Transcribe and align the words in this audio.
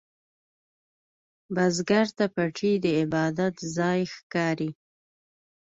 بزګر 1.53 2.07
ته 2.17 2.25
پټی 2.35 2.71
د 2.83 2.85
عبادت 3.01 3.55
ځای 3.77 4.01
ښکاري 4.13 4.69